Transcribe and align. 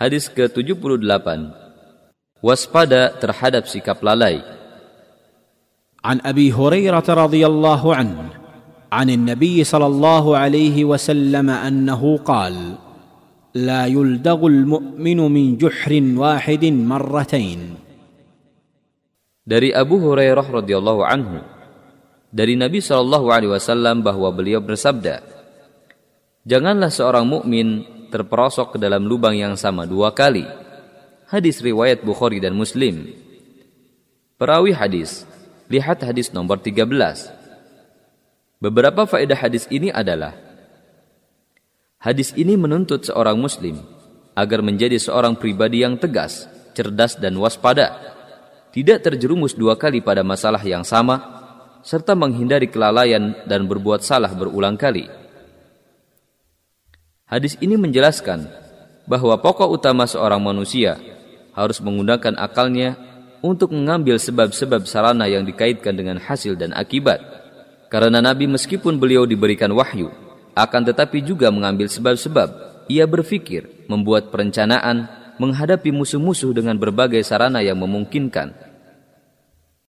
Hadis 0.00 0.28
ke-78. 0.28 1.26
Waspada 2.44 3.16
terhadap 3.16 3.64
sikap 3.64 4.04
lalai. 4.04 4.56
عن 6.06 6.22
ابي 6.22 6.54
هريره 6.54 7.02
رضي 7.02 7.42
الله 7.42 7.82
عنه 7.94 8.18
عن 8.92 9.08
النبي 9.10 9.64
صلى 9.64 9.86
الله 9.86 10.24
عليه 10.38 10.76
وسلم 10.86 11.50
انه 11.50 12.02
قال 12.22 12.78
لا 13.58 13.90
يلدغ 13.90 14.40
المؤمن 14.46 15.18
من 15.32 15.44
جحر 15.58 15.92
واحد 16.14 16.64
مرتين 16.64 17.60
Dari 19.46 19.70
Abu 19.70 20.02
Hurairah 20.02 20.42
radhiyallahu 20.42 21.02
anhu 21.06 21.38
dari 22.34 22.58
Nabi 22.58 22.82
Shallallahu 22.82 23.30
alaihi 23.30 23.54
wasallam 23.54 24.02
bahwa 24.02 24.30
beliau 24.34 24.58
bersabda 24.58 25.22
Janganlah 26.46 26.90
seorang 26.90 27.26
mukmin 27.26 27.86
terperosok 28.11 28.75
ke 28.75 28.77
dalam 28.77 29.07
lubang 29.07 29.33
yang 29.33 29.55
sama 29.55 29.87
dua 29.87 30.11
kali. 30.11 30.43
Hadis 31.31 31.63
riwayat 31.63 32.03
Bukhari 32.03 32.43
dan 32.43 32.51
Muslim. 32.51 33.15
Perawi 34.35 34.75
hadis, 34.75 35.23
lihat 35.71 36.03
hadis 36.03 36.35
nomor 36.35 36.59
13. 36.59 36.83
Beberapa 38.59 39.07
faedah 39.07 39.39
hadis 39.39 39.65
ini 39.71 39.89
adalah 39.89 40.35
Hadis 42.01 42.33
ini 42.33 42.57
menuntut 42.57 43.05
seorang 43.05 43.37
muslim 43.37 43.77
agar 44.33 44.65
menjadi 44.65 44.97
seorang 44.97 45.37
pribadi 45.37 45.85
yang 45.85 46.01
tegas, 46.01 46.49
cerdas 46.73 47.13
dan 47.21 47.37
waspada, 47.37 47.93
tidak 48.73 49.05
terjerumus 49.05 49.53
dua 49.53 49.77
kali 49.77 50.01
pada 50.01 50.25
masalah 50.25 50.65
yang 50.65 50.81
sama, 50.81 51.21
serta 51.85 52.17
menghindari 52.17 52.73
kelalaian 52.73 53.45
dan 53.45 53.69
berbuat 53.69 54.01
salah 54.01 54.33
berulang 54.33 54.81
kali. 54.81 55.20
Hadis 57.31 57.55
ini 57.63 57.79
menjelaskan 57.79 58.43
bahwa 59.07 59.39
pokok 59.39 59.71
utama 59.71 60.03
seorang 60.03 60.43
manusia 60.43 60.99
harus 61.55 61.79
menggunakan 61.79 62.35
akalnya 62.35 62.99
untuk 63.39 63.71
mengambil 63.71 64.19
sebab-sebab 64.19 64.83
sarana 64.83 65.31
yang 65.31 65.47
dikaitkan 65.47 65.95
dengan 65.95 66.19
hasil 66.19 66.59
dan 66.59 66.75
akibat. 66.75 67.23
Karena 67.87 68.19
Nabi 68.19 68.51
meskipun 68.51 68.99
beliau 68.99 69.23
diberikan 69.23 69.71
wahyu, 69.71 70.11
akan 70.59 70.81
tetapi 70.91 71.23
juga 71.23 71.47
mengambil 71.55 71.87
sebab-sebab. 71.87 72.83
Ia 72.91 73.07
berpikir, 73.07 73.87
membuat 73.87 74.27
perencanaan, 74.27 75.07
menghadapi 75.39 75.87
musuh-musuh 75.95 76.51
dengan 76.51 76.75
berbagai 76.75 77.23
sarana 77.23 77.63
yang 77.63 77.79
memungkinkan 77.79 78.51